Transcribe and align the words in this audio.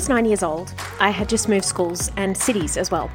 Was 0.00 0.08
nine 0.08 0.24
years 0.24 0.42
old, 0.42 0.72
I 0.98 1.10
had 1.10 1.28
just 1.28 1.46
moved 1.46 1.66
schools 1.66 2.10
and 2.16 2.34
cities 2.34 2.78
as 2.78 2.90
well. 2.90 3.10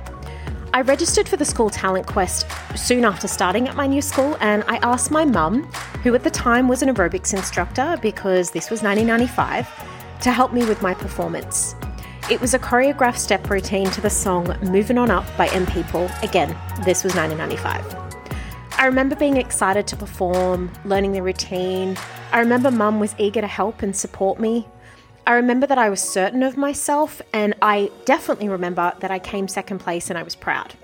I 0.71 0.81
registered 0.81 1.27
for 1.27 1.35
the 1.35 1.43
school 1.43 1.71
talent 1.71 2.05
quest 2.05 2.45
soon 2.77 3.05
after 3.05 3.27
starting 3.27 3.67
at 3.67 3.75
my 3.75 3.87
new 3.87 4.03
school, 4.03 4.37
and 4.39 4.63
I 4.67 4.77
asked 4.83 5.09
my 5.09 5.25
mum, 5.25 5.63
who 6.03 6.13
at 6.13 6.23
the 6.23 6.29
time 6.29 6.67
was 6.67 6.83
an 6.83 6.93
aerobics 6.93 7.33
instructor 7.33 7.97
because 8.03 8.51
this 8.51 8.69
was 8.69 8.83
1995, 8.83 9.67
to 10.21 10.31
help 10.31 10.53
me 10.53 10.63
with 10.63 10.83
my 10.83 10.93
performance. 10.93 11.73
It 12.29 12.39
was 12.39 12.53
a 12.53 12.59
choreographed 12.59 13.17
step 13.17 13.49
routine 13.49 13.89
to 13.89 13.99
the 13.99 14.11
song 14.11 14.55
Moving 14.61 14.99
On 14.99 15.09
Up 15.09 15.25
by 15.39 15.47
M 15.47 15.65
People. 15.65 16.07
Again, 16.21 16.55
this 16.85 17.03
was 17.03 17.15
1995. 17.15 18.05
I 18.77 18.85
remember 18.85 19.15
being 19.15 19.37
excited 19.37 19.87
to 19.87 19.95
perform, 19.95 20.71
learning 20.83 21.13
the 21.13 21.23
routine. 21.23 21.97
I 22.31 22.41
remember 22.41 22.69
mum 22.69 22.99
was 22.99 23.15
eager 23.17 23.41
to 23.41 23.47
help 23.47 23.81
and 23.81 23.95
support 23.95 24.39
me. 24.39 24.67
I 25.27 25.33
remember 25.33 25.65
that 25.65 25.79
I 25.79 25.89
was 25.89 26.01
certain 26.01 26.43
of 26.43 26.55
myself, 26.55 27.19
and 27.33 27.55
I 27.59 27.89
definitely 28.05 28.47
remember 28.47 28.93
that 28.99 29.09
I 29.09 29.17
came 29.17 29.47
second 29.47 29.79
place 29.79 30.11
and 30.11 30.19
I 30.19 30.23
was 30.23 30.35
proud. 30.35 30.75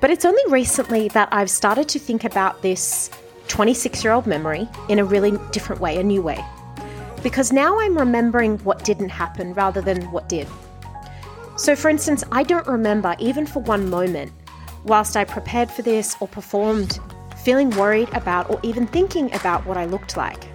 But 0.00 0.10
it's 0.10 0.24
only 0.24 0.42
recently 0.48 1.08
that 1.08 1.28
I've 1.30 1.50
started 1.50 1.86
to 1.90 1.98
think 1.98 2.24
about 2.24 2.62
this 2.62 3.10
26 3.48 4.02
year 4.02 4.14
old 4.14 4.26
memory 4.26 4.66
in 4.88 4.98
a 4.98 5.04
really 5.04 5.32
different 5.50 5.82
way, 5.82 5.98
a 5.98 6.02
new 6.02 6.22
way. 6.22 6.42
Because 7.22 7.52
now 7.52 7.78
I'm 7.78 7.98
remembering 7.98 8.56
what 8.58 8.82
didn't 8.82 9.10
happen 9.10 9.52
rather 9.52 9.82
than 9.82 10.10
what 10.10 10.26
did. 10.28 10.48
So, 11.56 11.76
for 11.76 11.90
instance, 11.90 12.24
I 12.32 12.44
don't 12.44 12.66
remember, 12.66 13.14
even 13.18 13.46
for 13.46 13.60
one 13.60 13.90
moment, 13.90 14.32
whilst 14.84 15.18
I 15.18 15.24
prepared 15.24 15.70
for 15.70 15.82
this 15.82 16.16
or 16.20 16.28
performed, 16.28 16.98
feeling 17.44 17.68
worried 17.70 18.08
about 18.14 18.48
or 18.48 18.58
even 18.62 18.86
thinking 18.86 19.32
about 19.34 19.66
what 19.66 19.76
I 19.76 19.84
looked 19.84 20.16
like. 20.16 20.53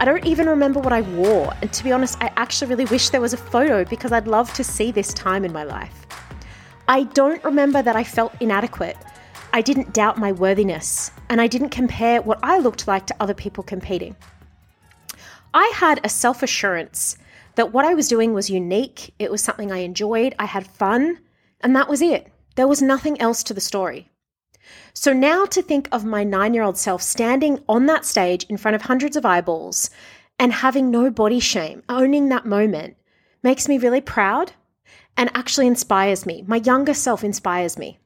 I 0.00 0.06
don't 0.06 0.24
even 0.24 0.48
remember 0.48 0.80
what 0.80 0.94
I 0.94 1.02
wore, 1.02 1.52
and 1.60 1.70
to 1.74 1.84
be 1.84 1.92
honest, 1.92 2.16
I 2.22 2.32
actually 2.36 2.70
really 2.70 2.86
wish 2.86 3.10
there 3.10 3.20
was 3.20 3.34
a 3.34 3.36
photo 3.36 3.84
because 3.84 4.12
I'd 4.12 4.26
love 4.26 4.50
to 4.54 4.64
see 4.64 4.90
this 4.90 5.12
time 5.12 5.44
in 5.44 5.52
my 5.52 5.62
life. 5.62 6.06
I 6.88 7.02
don't 7.02 7.44
remember 7.44 7.82
that 7.82 7.96
I 7.96 8.02
felt 8.02 8.32
inadequate. 8.40 8.96
I 9.52 9.60
didn't 9.60 9.92
doubt 9.92 10.16
my 10.16 10.32
worthiness, 10.32 11.10
and 11.28 11.38
I 11.38 11.48
didn't 11.48 11.68
compare 11.68 12.22
what 12.22 12.38
I 12.42 12.56
looked 12.60 12.88
like 12.88 13.06
to 13.08 13.16
other 13.20 13.34
people 13.34 13.62
competing. 13.62 14.16
I 15.52 15.70
had 15.74 16.00
a 16.02 16.08
self 16.08 16.42
assurance 16.42 17.18
that 17.56 17.74
what 17.74 17.84
I 17.84 17.92
was 17.92 18.08
doing 18.08 18.32
was 18.32 18.48
unique, 18.48 19.12
it 19.18 19.30
was 19.30 19.42
something 19.42 19.70
I 19.70 19.80
enjoyed, 19.80 20.34
I 20.38 20.46
had 20.46 20.66
fun, 20.66 21.18
and 21.60 21.76
that 21.76 21.90
was 21.90 22.00
it. 22.00 22.32
There 22.56 22.68
was 22.68 22.80
nothing 22.80 23.20
else 23.20 23.42
to 23.42 23.52
the 23.52 23.60
story. 23.60 24.08
So 24.92 25.12
now 25.12 25.44
to 25.46 25.62
think 25.62 25.88
of 25.92 26.04
my 26.04 26.24
nine 26.24 26.54
year 26.54 26.62
old 26.62 26.76
self 26.76 27.02
standing 27.02 27.62
on 27.68 27.86
that 27.86 28.04
stage 28.04 28.44
in 28.44 28.56
front 28.56 28.74
of 28.74 28.82
hundreds 28.82 29.16
of 29.16 29.24
eyeballs 29.24 29.90
and 30.38 30.52
having 30.52 30.90
no 30.90 31.10
body 31.10 31.40
shame, 31.40 31.82
owning 31.88 32.28
that 32.28 32.46
moment, 32.46 32.96
makes 33.42 33.68
me 33.68 33.78
really 33.78 34.00
proud 34.00 34.52
and 35.16 35.30
actually 35.34 35.66
inspires 35.66 36.26
me. 36.26 36.44
My 36.46 36.56
younger 36.56 36.94
self 36.94 37.24
inspires 37.24 37.78
me. 37.78 37.98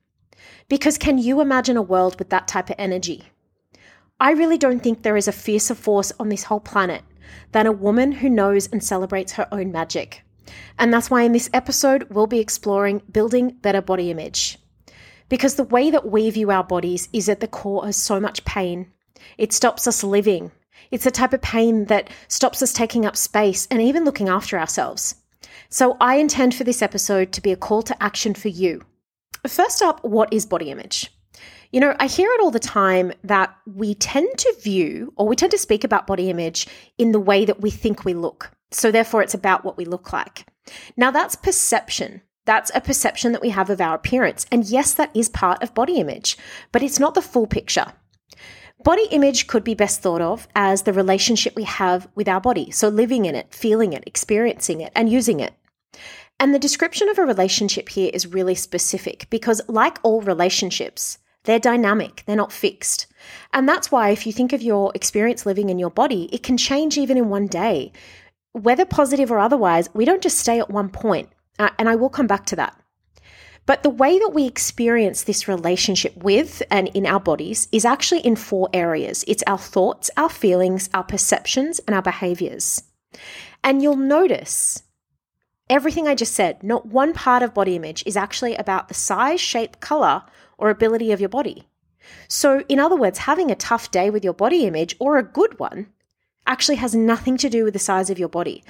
Because 0.68 0.98
can 0.98 1.18
you 1.18 1.40
imagine 1.40 1.76
a 1.76 1.82
world 1.82 2.18
with 2.18 2.30
that 2.30 2.48
type 2.48 2.70
of 2.70 2.76
energy? 2.78 3.24
I 4.20 4.32
really 4.32 4.58
don't 4.58 4.80
think 4.80 5.02
there 5.02 5.16
is 5.16 5.28
a 5.28 5.32
fiercer 5.32 5.74
force 5.74 6.12
on 6.18 6.28
this 6.28 6.44
whole 6.44 6.60
planet 6.60 7.02
than 7.52 7.66
a 7.66 7.72
woman 7.72 8.12
who 8.12 8.28
knows 8.28 8.68
and 8.68 8.82
celebrates 8.82 9.32
her 9.32 9.48
own 9.52 9.72
magic. 9.72 10.22
And 10.78 10.92
that's 10.92 11.10
why 11.10 11.22
in 11.22 11.32
this 11.32 11.50
episode, 11.52 12.08
we'll 12.10 12.26
be 12.26 12.38
exploring 12.38 13.02
building 13.10 13.50
better 13.50 13.80
body 13.80 14.10
image. 14.10 14.58
Because 15.34 15.56
the 15.56 15.64
way 15.64 15.90
that 15.90 16.08
we 16.08 16.30
view 16.30 16.52
our 16.52 16.62
bodies 16.62 17.08
is 17.12 17.28
at 17.28 17.40
the 17.40 17.48
core 17.48 17.84
of 17.84 17.96
so 17.96 18.20
much 18.20 18.44
pain. 18.44 18.92
It 19.36 19.52
stops 19.52 19.88
us 19.88 20.04
living. 20.04 20.52
It's 20.92 21.02
the 21.02 21.10
type 21.10 21.32
of 21.32 21.42
pain 21.42 21.86
that 21.86 22.08
stops 22.28 22.62
us 22.62 22.72
taking 22.72 23.04
up 23.04 23.16
space 23.16 23.66
and 23.68 23.82
even 23.82 24.04
looking 24.04 24.28
after 24.28 24.56
ourselves. 24.56 25.16
So 25.70 25.96
I 26.00 26.18
intend 26.18 26.54
for 26.54 26.62
this 26.62 26.82
episode 26.82 27.32
to 27.32 27.40
be 27.40 27.50
a 27.50 27.56
call 27.56 27.82
to 27.82 28.00
action 28.00 28.34
for 28.34 28.46
you. 28.46 28.82
First 29.44 29.82
up, 29.82 30.04
what 30.04 30.32
is 30.32 30.46
body 30.46 30.70
image? 30.70 31.12
You 31.72 31.80
know, 31.80 31.96
I 31.98 32.06
hear 32.06 32.30
it 32.30 32.40
all 32.40 32.52
the 32.52 32.60
time 32.60 33.12
that 33.24 33.52
we 33.66 33.96
tend 33.96 34.38
to 34.38 34.56
view 34.62 35.12
or 35.16 35.26
we 35.26 35.34
tend 35.34 35.50
to 35.50 35.58
speak 35.58 35.82
about 35.82 36.06
body 36.06 36.30
image 36.30 36.68
in 36.96 37.10
the 37.10 37.18
way 37.18 37.44
that 37.44 37.60
we 37.60 37.72
think 37.72 38.04
we 38.04 38.14
look. 38.14 38.52
So 38.70 38.92
therefore, 38.92 39.20
it's 39.20 39.34
about 39.34 39.64
what 39.64 39.76
we 39.76 39.84
look 39.84 40.12
like. 40.12 40.46
Now, 40.96 41.10
that's 41.10 41.34
perception. 41.34 42.22
That's 42.44 42.70
a 42.74 42.80
perception 42.80 43.32
that 43.32 43.42
we 43.42 43.50
have 43.50 43.70
of 43.70 43.80
our 43.80 43.94
appearance. 43.94 44.46
And 44.52 44.64
yes, 44.64 44.94
that 44.94 45.10
is 45.14 45.28
part 45.28 45.62
of 45.62 45.74
body 45.74 45.96
image, 45.96 46.36
but 46.72 46.82
it's 46.82 47.00
not 47.00 47.14
the 47.14 47.22
full 47.22 47.46
picture. 47.46 47.92
Body 48.82 49.06
image 49.10 49.46
could 49.46 49.64
be 49.64 49.74
best 49.74 50.02
thought 50.02 50.20
of 50.20 50.46
as 50.54 50.82
the 50.82 50.92
relationship 50.92 51.56
we 51.56 51.64
have 51.64 52.06
with 52.14 52.28
our 52.28 52.40
body. 52.40 52.70
So 52.70 52.88
living 52.88 53.24
in 53.24 53.34
it, 53.34 53.54
feeling 53.54 53.94
it, 53.94 54.04
experiencing 54.06 54.82
it, 54.82 54.92
and 54.94 55.08
using 55.08 55.40
it. 55.40 55.54
And 56.38 56.52
the 56.52 56.58
description 56.58 57.08
of 57.08 57.18
a 57.18 57.24
relationship 57.24 57.88
here 57.88 58.10
is 58.12 58.26
really 58.26 58.54
specific 58.54 59.26
because, 59.30 59.62
like 59.68 59.98
all 60.02 60.20
relationships, 60.20 61.18
they're 61.44 61.58
dynamic, 61.58 62.24
they're 62.26 62.36
not 62.36 62.52
fixed. 62.52 63.06
And 63.52 63.68
that's 63.68 63.92
why, 63.92 64.10
if 64.10 64.26
you 64.26 64.32
think 64.32 64.52
of 64.52 64.60
your 64.60 64.92
experience 64.94 65.46
living 65.46 65.70
in 65.70 65.78
your 65.78 65.90
body, 65.90 66.28
it 66.32 66.42
can 66.42 66.58
change 66.58 66.98
even 66.98 67.16
in 67.16 67.28
one 67.28 67.46
day. 67.46 67.92
Whether 68.52 68.84
positive 68.84 69.30
or 69.30 69.38
otherwise, 69.38 69.88
we 69.94 70.04
don't 70.04 70.22
just 70.22 70.38
stay 70.38 70.58
at 70.58 70.70
one 70.70 70.88
point. 70.88 71.28
Uh, 71.58 71.70
and 71.78 71.88
I 71.88 71.96
will 71.96 72.08
come 72.08 72.26
back 72.26 72.46
to 72.46 72.56
that. 72.56 72.78
But 73.66 73.82
the 73.82 73.90
way 73.90 74.18
that 74.18 74.32
we 74.34 74.46
experience 74.46 75.22
this 75.22 75.48
relationship 75.48 76.22
with 76.22 76.62
and 76.70 76.88
in 76.88 77.06
our 77.06 77.20
bodies 77.20 77.66
is 77.72 77.84
actually 77.84 78.20
in 78.20 78.36
four 78.36 78.68
areas 78.74 79.24
it's 79.26 79.42
our 79.46 79.58
thoughts, 79.58 80.10
our 80.16 80.28
feelings, 80.28 80.90
our 80.92 81.04
perceptions, 81.04 81.78
and 81.80 81.94
our 81.94 82.02
behaviors. 82.02 82.82
And 83.62 83.82
you'll 83.82 83.96
notice 83.96 84.82
everything 85.70 86.06
I 86.06 86.14
just 86.14 86.34
said, 86.34 86.62
not 86.62 86.86
one 86.86 87.14
part 87.14 87.42
of 87.42 87.54
body 87.54 87.76
image 87.76 88.02
is 88.06 88.16
actually 88.16 88.54
about 88.56 88.88
the 88.88 88.94
size, 88.94 89.40
shape, 89.40 89.80
color, 89.80 90.22
or 90.58 90.68
ability 90.68 91.10
of 91.12 91.20
your 91.20 91.30
body. 91.30 91.66
So, 92.28 92.64
in 92.68 92.78
other 92.78 92.96
words, 92.96 93.20
having 93.20 93.50
a 93.50 93.56
tough 93.56 93.90
day 93.90 94.10
with 94.10 94.24
your 94.24 94.34
body 94.34 94.66
image 94.66 94.94
or 94.98 95.16
a 95.16 95.22
good 95.22 95.58
one 95.58 95.86
actually 96.46 96.76
has 96.76 96.94
nothing 96.94 97.36
to 97.38 97.48
do 97.48 97.64
with 97.64 97.72
the 97.72 97.78
size 97.78 98.10
of 98.10 98.18
your 98.18 98.28
body. 98.28 98.62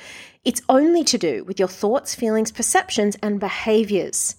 It's 0.44 0.62
only 0.68 1.04
to 1.04 1.18
do 1.18 1.44
with 1.44 1.58
your 1.58 1.68
thoughts, 1.68 2.14
feelings, 2.14 2.52
perceptions, 2.52 3.16
and 3.22 3.40
behaviors. 3.40 4.36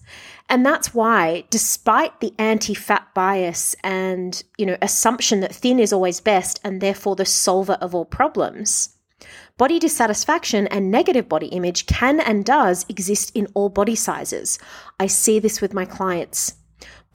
And 0.48 0.64
that's 0.64 0.94
why, 0.94 1.44
despite 1.50 2.20
the 2.20 2.32
anti-fat 2.38 3.08
bias 3.14 3.74
and, 3.82 4.42
you 4.56 4.64
know, 4.64 4.76
assumption 4.80 5.40
that 5.40 5.54
thin 5.54 5.80
is 5.80 5.92
always 5.92 6.20
best 6.20 6.60
and 6.62 6.80
therefore 6.80 7.16
the 7.16 7.24
solver 7.24 7.74
of 7.74 7.94
all 7.94 8.04
problems, 8.04 8.96
body 9.58 9.78
dissatisfaction 9.78 10.66
and 10.68 10.90
negative 10.90 11.28
body 11.28 11.48
image 11.48 11.86
can 11.86 12.20
and 12.20 12.44
does 12.44 12.86
exist 12.88 13.32
in 13.34 13.48
all 13.54 13.68
body 13.68 13.96
sizes. 13.96 14.58
I 15.00 15.08
see 15.08 15.40
this 15.40 15.60
with 15.60 15.74
my 15.74 15.84
clients. 15.84 16.54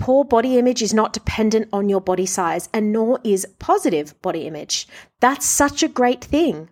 Poor 0.01 0.25
body 0.25 0.57
image 0.57 0.81
is 0.81 0.95
not 0.95 1.13
dependent 1.13 1.69
on 1.71 1.87
your 1.87 2.01
body 2.01 2.25
size, 2.25 2.67
and 2.73 2.91
nor 2.91 3.19
is 3.23 3.45
positive 3.59 4.19
body 4.23 4.47
image. 4.47 4.87
That's 5.19 5.45
such 5.45 5.83
a 5.83 5.87
great 5.87 6.23
thing 6.23 6.69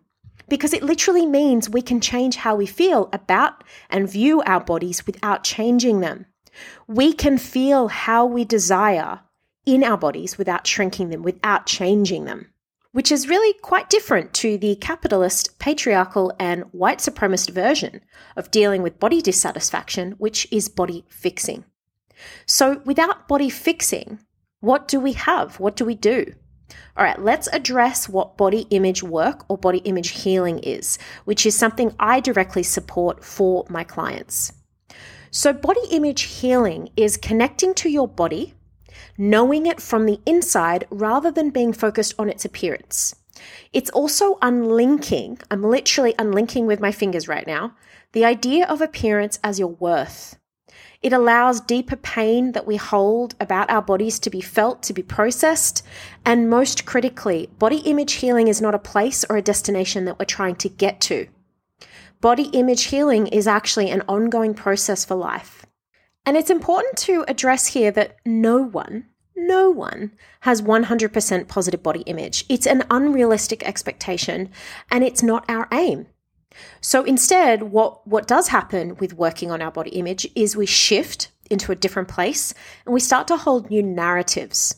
because 0.47 0.73
it 0.73 0.81
literally 0.81 1.27
means 1.27 1.69
we 1.69 1.83
can 1.83 2.01
change 2.01 2.37
how 2.37 2.55
we 2.55 2.65
feel 2.65 3.07
about 3.13 3.63
and 3.91 4.09
view 4.09 4.41
our 4.47 4.59
bodies 4.59 5.05
without 5.05 5.43
changing 5.43 5.99
them. 5.99 6.25
We 6.87 7.13
can 7.13 7.37
feel 7.37 7.89
how 7.89 8.25
we 8.25 8.45
desire 8.45 9.19
in 9.63 9.83
our 9.83 9.97
bodies 9.97 10.39
without 10.39 10.65
shrinking 10.65 11.09
them, 11.09 11.21
without 11.21 11.67
changing 11.67 12.25
them, 12.25 12.51
which 12.93 13.11
is 13.11 13.29
really 13.29 13.53
quite 13.61 13.91
different 13.91 14.33
to 14.33 14.57
the 14.57 14.75
capitalist, 14.77 15.59
patriarchal, 15.59 16.33
and 16.39 16.63
white 16.71 16.97
supremacist 16.97 17.51
version 17.51 18.01
of 18.35 18.49
dealing 18.49 18.81
with 18.81 18.99
body 18.99 19.21
dissatisfaction, 19.21 20.13
which 20.13 20.47
is 20.51 20.67
body 20.67 21.05
fixing. 21.09 21.63
So, 22.45 22.81
without 22.85 23.27
body 23.27 23.49
fixing, 23.49 24.19
what 24.59 24.87
do 24.87 24.99
we 24.99 25.13
have? 25.13 25.59
What 25.59 25.75
do 25.75 25.85
we 25.85 25.95
do? 25.95 26.33
All 26.97 27.03
right, 27.03 27.19
let's 27.19 27.47
address 27.47 28.09
what 28.09 28.37
body 28.37 28.67
image 28.69 29.01
work 29.01 29.45
or 29.49 29.57
body 29.57 29.79
image 29.79 30.09
healing 30.09 30.59
is, 30.59 30.97
which 31.25 31.45
is 31.45 31.57
something 31.57 31.95
I 31.99 32.19
directly 32.19 32.63
support 32.63 33.23
for 33.23 33.65
my 33.69 33.83
clients. 33.83 34.53
So, 35.31 35.53
body 35.53 35.81
image 35.91 36.23
healing 36.23 36.89
is 36.97 37.17
connecting 37.17 37.73
to 37.75 37.89
your 37.89 38.07
body, 38.07 38.53
knowing 39.17 39.65
it 39.65 39.81
from 39.81 40.05
the 40.05 40.19
inside 40.25 40.85
rather 40.89 41.31
than 41.31 41.51
being 41.51 41.73
focused 41.73 42.15
on 42.17 42.29
its 42.29 42.45
appearance. 42.45 43.15
It's 43.71 43.89
also 43.91 44.37
unlinking, 44.41 45.39
I'm 45.49 45.63
literally 45.63 46.15
unlinking 46.19 46.65
with 46.65 46.79
my 46.79 46.91
fingers 46.91 47.27
right 47.27 47.47
now, 47.47 47.75
the 48.11 48.25
idea 48.25 48.65
of 48.65 48.81
appearance 48.81 49.39
as 49.43 49.59
your 49.59 49.69
worth. 49.69 50.37
It 51.01 51.13
allows 51.13 51.61
deeper 51.61 51.95
pain 51.95 52.51
that 52.51 52.67
we 52.67 52.75
hold 52.75 53.35
about 53.39 53.69
our 53.69 53.81
bodies 53.81 54.19
to 54.19 54.29
be 54.29 54.41
felt, 54.41 54.83
to 54.83 54.93
be 54.93 55.01
processed. 55.01 55.85
And 56.25 56.49
most 56.49 56.85
critically, 56.85 57.49
body 57.57 57.77
image 57.77 58.13
healing 58.13 58.47
is 58.47 58.61
not 58.61 58.75
a 58.75 58.79
place 58.79 59.23
or 59.29 59.37
a 59.37 59.41
destination 59.41 60.05
that 60.05 60.19
we're 60.19 60.25
trying 60.25 60.55
to 60.57 60.69
get 60.69 60.99
to. 61.01 61.27
Body 62.21 62.49
image 62.51 62.85
healing 62.85 63.27
is 63.27 63.47
actually 63.47 63.89
an 63.89 64.03
ongoing 64.07 64.53
process 64.53 65.05
for 65.05 65.15
life. 65.15 65.65
And 66.25 66.35
it's 66.35 66.49
important 66.49 66.97
to 66.97 67.23
address 67.27 67.67
here 67.67 67.91
that 67.91 68.17
no 68.25 68.61
one, 68.61 69.05
no 69.35 69.69
one 69.69 70.11
has 70.41 70.61
100% 70.61 71.47
positive 71.47 71.81
body 71.81 72.01
image. 72.01 72.45
It's 72.49 72.67
an 72.67 72.83
unrealistic 72.91 73.63
expectation 73.63 74.49
and 74.91 75.03
it's 75.03 75.23
not 75.23 75.45
our 75.49 75.67
aim. 75.71 76.07
So 76.81 77.03
instead, 77.03 77.63
what, 77.63 78.05
what 78.07 78.27
does 78.27 78.47
happen 78.47 78.95
with 78.97 79.13
working 79.13 79.51
on 79.51 79.61
our 79.61 79.71
body 79.71 79.91
image 79.91 80.27
is 80.35 80.55
we 80.55 80.65
shift 80.65 81.31
into 81.49 81.71
a 81.71 81.75
different 81.75 82.07
place 82.07 82.53
and 82.85 82.93
we 82.93 82.99
start 82.99 83.27
to 83.27 83.37
hold 83.37 83.69
new 83.69 83.83
narratives. 83.83 84.75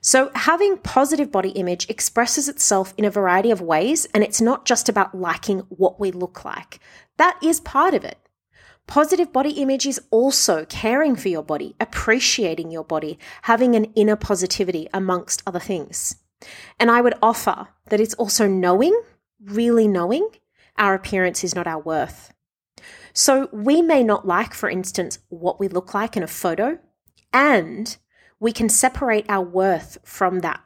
So, 0.00 0.30
having 0.34 0.78
positive 0.78 1.30
body 1.30 1.50
image 1.50 1.88
expresses 1.88 2.48
itself 2.48 2.94
in 2.96 3.04
a 3.04 3.10
variety 3.10 3.50
of 3.50 3.60
ways, 3.60 4.06
and 4.14 4.24
it's 4.24 4.40
not 4.40 4.64
just 4.64 4.88
about 4.88 5.14
liking 5.14 5.60
what 5.68 6.00
we 6.00 6.10
look 6.10 6.44
like. 6.44 6.80
That 7.18 7.38
is 7.42 7.60
part 7.60 7.94
of 7.94 8.04
it. 8.04 8.18
Positive 8.86 9.32
body 9.32 9.50
image 9.50 9.86
is 9.86 10.00
also 10.10 10.64
caring 10.64 11.14
for 11.14 11.28
your 11.28 11.42
body, 11.42 11.76
appreciating 11.78 12.70
your 12.70 12.82
body, 12.82 13.18
having 13.42 13.76
an 13.76 13.84
inner 13.94 14.16
positivity, 14.16 14.88
amongst 14.92 15.42
other 15.46 15.60
things. 15.60 16.16
And 16.78 16.90
I 16.90 17.00
would 17.00 17.14
offer 17.22 17.68
that 17.90 18.00
it's 18.00 18.14
also 18.14 18.48
knowing, 18.48 18.98
really 19.44 19.86
knowing, 19.86 20.28
our 20.78 20.94
appearance 20.94 21.44
is 21.44 21.54
not 21.54 21.66
our 21.66 21.80
worth. 21.80 22.32
So 23.12 23.48
we 23.52 23.82
may 23.82 24.02
not 24.02 24.26
like, 24.26 24.54
for 24.54 24.70
instance, 24.70 25.18
what 25.28 25.60
we 25.60 25.68
look 25.68 25.94
like 25.94 26.16
in 26.16 26.22
a 26.22 26.28
photo, 26.28 26.78
and 27.32 27.96
we 28.38 28.52
can 28.52 28.68
separate 28.68 29.26
our 29.28 29.44
worth 29.44 29.98
from 30.04 30.40
that. 30.40 30.60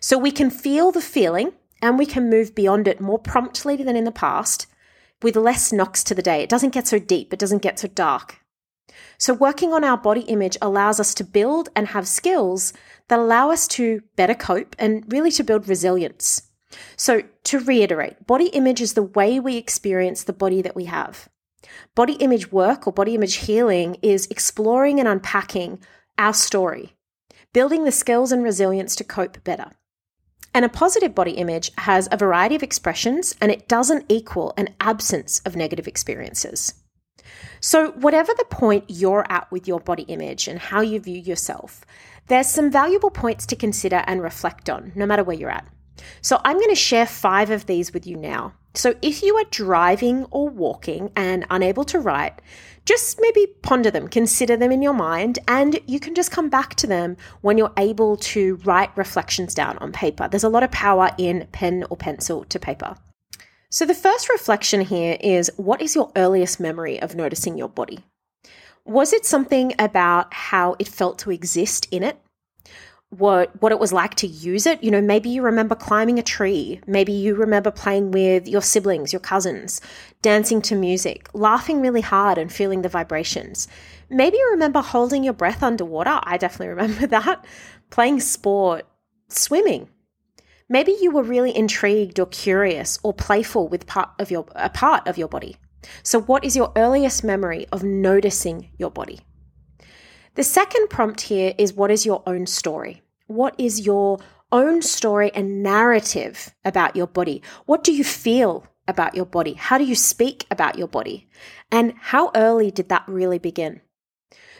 So 0.00 0.18
we 0.18 0.30
can 0.30 0.50
feel 0.50 0.90
the 0.90 1.00
feeling 1.00 1.52
and 1.80 1.98
we 1.98 2.06
can 2.06 2.28
move 2.28 2.54
beyond 2.54 2.88
it 2.88 3.00
more 3.00 3.18
promptly 3.18 3.76
than 3.76 3.96
in 3.96 4.04
the 4.04 4.12
past 4.12 4.66
with 5.22 5.36
less 5.36 5.72
knocks 5.72 6.02
to 6.04 6.14
the 6.14 6.22
day. 6.22 6.42
It 6.42 6.50
doesn't 6.50 6.74
get 6.74 6.86
so 6.86 6.98
deep, 6.98 7.32
it 7.32 7.38
doesn't 7.38 7.62
get 7.62 7.78
so 7.78 7.88
dark. 7.88 8.40
So, 9.16 9.34
working 9.34 9.72
on 9.72 9.84
our 9.84 9.96
body 9.96 10.22
image 10.22 10.56
allows 10.62 10.98
us 10.98 11.14
to 11.14 11.24
build 11.24 11.68
and 11.76 11.88
have 11.88 12.08
skills 12.08 12.72
that 13.08 13.18
allow 13.18 13.50
us 13.50 13.68
to 13.68 14.02
better 14.16 14.34
cope 14.34 14.74
and 14.78 15.04
really 15.12 15.30
to 15.32 15.44
build 15.44 15.68
resilience. 15.68 16.47
So, 16.96 17.22
to 17.44 17.58
reiterate, 17.60 18.26
body 18.26 18.46
image 18.46 18.80
is 18.80 18.92
the 18.92 19.02
way 19.02 19.40
we 19.40 19.56
experience 19.56 20.24
the 20.24 20.32
body 20.32 20.60
that 20.62 20.76
we 20.76 20.84
have. 20.84 21.28
Body 21.94 22.14
image 22.14 22.52
work 22.52 22.86
or 22.86 22.92
body 22.92 23.14
image 23.14 23.36
healing 23.36 23.96
is 24.02 24.26
exploring 24.30 24.98
and 24.98 25.08
unpacking 25.08 25.80
our 26.18 26.34
story, 26.34 26.94
building 27.52 27.84
the 27.84 27.92
skills 27.92 28.32
and 28.32 28.42
resilience 28.42 28.94
to 28.96 29.04
cope 29.04 29.42
better. 29.44 29.72
And 30.54 30.64
a 30.64 30.68
positive 30.68 31.14
body 31.14 31.32
image 31.32 31.70
has 31.78 32.08
a 32.10 32.16
variety 32.16 32.54
of 32.54 32.62
expressions 32.62 33.34
and 33.40 33.50
it 33.50 33.68
doesn't 33.68 34.06
equal 34.08 34.54
an 34.56 34.74
absence 34.80 35.40
of 35.40 35.56
negative 35.56 35.86
experiences. 35.86 36.74
So, 37.60 37.90
whatever 37.92 38.32
the 38.36 38.44
point 38.44 38.84
you're 38.88 39.26
at 39.28 39.50
with 39.50 39.68
your 39.68 39.80
body 39.80 40.04
image 40.04 40.48
and 40.48 40.58
how 40.58 40.80
you 40.80 41.00
view 41.00 41.18
yourself, 41.18 41.84
there's 42.28 42.46
some 42.46 42.70
valuable 42.70 43.10
points 43.10 43.46
to 43.46 43.56
consider 43.56 44.04
and 44.06 44.22
reflect 44.22 44.70
on, 44.70 44.92
no 44.94 45.06
matter 45.06 45.24
where 45.24 45.36
you're 45.36 45.50
at. 45.50 45.66
So, 46.20 46.40
I'm 46.44 46.56
going 46.56 46.68
to 46.70 46.74
share 46.74 47.06
five 47.06 47.50
of 47.50 47.66
these 47.66 47.92
with 47.92 48.06
you 48.06 48.16
now. 48.16 48.54
So, 48.74 48.94
if 49.02 49.22
you 49.22 49.36
are 49.36 49.44
driving 49.50 50.24
or 50.30 50.48
walking 50.48 51.10
and 51.16 51.46
unable 51.50 51.84
to 51.84 51.98
write, 51.98 52.40
just 52.84 53.18
maybe 53.20 53.46
ponder 53.62 53.90
them, 53.90 54.08
consider 54.08 54.56
them 54.56 54.72
in 54.72 54.82
your 54.82 54.94
mind, 54.94 55.38
and 55.46 55.78
you 55.86 56.00
can 56.00 56.14
just 56.14 56.30
come 56.30 56.48
back 56.48 56.74
to 56.76 56.86
them 56.86 57.16
when 57.42 57.58
you're 57.58 57.72
able 57.76 58.16
to 58.16 58.56
write 58.64 58.96
reflections 58.96 59.52
down 59.52 59.76
on 59.78 59.92
paper. 59.92 60.28
There's 60.28 60.44
a 60.44 60.48
lot 60.48 60.62
of 60.62 60.70
power 60.70 61.10
in 61.18 61.46
pen 61.52 61.84
or 61.90 61.96
pencil 61.96 62.44
to 62.44 62.58
paper. 62.58 62.96
So, 63.70 63.84
the 63.84 63.94
first 63.94 64.30
reflection 64.30 64.80
here 64.80 65.18
is 65.20 65.50
what 65.56 65.82
is 65.82 65.94
your 65.94 66.10
earliest 66.16 66.58
memory 66.58 67.00
of 67.00 67.14
noticing 67.14 67.58
your 67.58 67.68
body? 67.68 68.04
Was 68.86 69.12
it 69.12 69.26
something 69.26 69.74
about 69.78 70.32
how 70.32 70.76
it 70.78 70.88
felt 70.88 71.18
to 71.18 71.30
exist 71.30 71.86
in 71.90 72.02
it? 72.02 72.18
What 73.10 73.62
what 73.62 73.72
it 73.72 73.78
was 73.78 73.92
like 73.92 74.14
to 74.16 74.26
use 74.26 74.66
it. 74.66 74.82
You 74.82 74.90
know, 74.90 75.00
maybe 75.00 75.28
you 75.30 75.42
remember 75.42 75.74
climbing 75.74 76.18
a 76.18 76.22
tree, 76.22 76.80
maybe 76.86 77.12
you 77.12 77.34
remember 77.34 77.70
playing 77.70 78.10
with 78.10 78.46
your 78.46 78.62
siblings, 78.62 79.12
your 79.12 79.20
cousins, 79.20 79.80
dancing 80.20 80.60
to 80.62 80.74
music, 80.74 81.28
laughing 81.32 81.80
really 81.80 82.02
hard 82.02 82.38
and 82.38 82.52
feeling 82.52 82.82
the 82.82 82.88
vibrations. 82.88 83.68
Maybe 84.10 84.36
you 84.36 84.50
remember 84.50 84.80
holding 84.80 85.24
your 85.24 85.34
breath 85.34 85.62
underwater. 85.62 86.20
I 86.22 86.36
definitely 86.36 86.68
remember 86.74 87.06
that. 87.08 87.44
Playing 87.90 88.20
sport, 88.20 88.86
swimming. 89.28 89.88
Maybe 90.68 90.94
you 91.00 91.10
were 91.10 91.22
really 91.22 91.56
intrigued 91.56 92.20
or 92.20 92.26
curious 92.26 92.98
or 93.02 93.14
playful 93.14 93.68
with 93.68 93.86
part 93.86 94.10
of 94.18 94.30
your 94.30 94.46
a 94.54 94.68
part 94.68 95.08
of 95.08 95.16
your 95.16 95.28
body. 95.28 95.56
So 96.02 96.20
what 96.20 96.44
is 96.44 96.56
your 96.56 96.72
earliest 96.76 97.24
memory 97.24 97.66
of 97.72 97.82
noticing 97.82 98.68
your 98.76 98.90
body? 98.90 99.20
The 100.38 100.44
second 100.44 100.88
prompt 100.88 101.22
here 101.22 101.52
is 101.58 101.72
what 101.72 101.90
is 101.90 102.06
your 102.06 102.22
own 102.24 102.46
story? 102.46 103.02
What 103.26 103.56
is 103.58 103.84
your 103.84 104.20
own 104.52 104.82
story 104.82 105.32
and 105.34 105.64
narrative 105.64 106.54
about 106.64 106.94
your 106.94 107.08
body? 107.08 107.42
What 107.66 107.82
do 107.82 107.92
you 107.92 108.04
feel 108.04 108.64
about 108.86 109.16
your 109.16 109.26
body? 109.26 109.54
How 109.54 109.78
do 109.78 109.84
you 109.84 109.96
speak 109.96 110.46
about 110.48 110.78
your 110.78 110.86
body? 110.86 111.26
And 111.72 111.94
how 111.98 112.30
early 112.36 112.70
did 112.70 112.88
that 112.88 113.02
really 113.08 113.40
begin? 113.40 113.80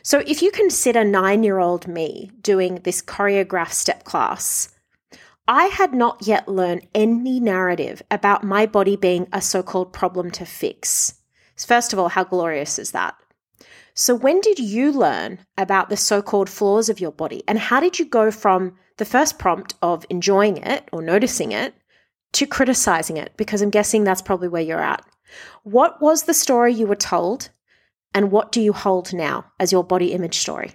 So, 0.02 0.18
if 0.26 0.42
you 0.42 0.50
consider 0.50 1.04
nine 1.04 1.44
year 1.44 1.60
old 1.60 1.86
me 1.86 2.32
doing 2.40 2.80
this 2.82 3.00
choreographed 3.00 3.74
step 3.74 4.02
class, 4.02 4.74
I 5.46 5.66
had 5.66 5.94
not 5.94 6.26
yet 6.26 6.48
learned 6.48 6.88
any 6.92 7.38
narrative 7.38 8.02
about 8.10 8.42
my 8.42 8.66
body 8.66 8.96
being 8.96 9.28
a 9.32 9.40
so 9.40 9.62
called 9.62 9.92
problem 9.92 10.32
to 10.32 10.44
fix. 10.44 11.20
First 11.56 11.92
of 11.92 12.00
all, 12.00 12.08
how 12.08 12.24
glorious 12.24 12.80
is 12.80 12.90
that? 12.90 13.14
So, 14.00 14.14
when 14.14 14.40
did 14.40 14.60
you 14.60 14.92
learn 14.92 15.40
about 15.56 15.88
the 15.88 15.96
so 15.96 16.22
called 16.22 16.48
flaws 16.48 16.88
of 16.88 17.00
your 17.00 17.10
body? 17.10 17.42
And 17.48 17.58
how 17.58 17.80
did 17.80 17.98
you 17.98 18.04
go 18.04 18.30
from 18.30 18.76
the 18.96 19.04
first 19.04 19.40
prompt 19.40 19.74
of 19.82 20.06
enjoying 20.08 20.58
it 20.58 20.88
or 20.92 21.02
noticing 21.02 21.50
it 21.50 21.74
to 22.34 22.46
criticizing 22.46 23.16
it? 23.16 23.32
Because 23.36 23.60
I'm 23.60 23.70
guessing 23.70 24.04
that's 24.04 24.22
probably 24.22 24.46
where 24.46 24.62
you're 24.62 24.80
at. 24.80 25.04
What 25.64 26.00
was 26.00 26.22
the 26.22 26.32
story 26.32 26.72
you 26.72 26.86
were 26.86 26.94
told? 26.94 27.48
And 28.14 28.30
what 28.30 28.52
do 28.52 28.60
you 28.60 28.72
hold 28.72 29.12
now 29.12 29.46
as 29.58 29.72
your 29.72 29.82
body 29.82 30.12
image 30.12 30.38
story? 30.38 30.74